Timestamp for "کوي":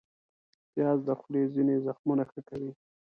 2.49-2.71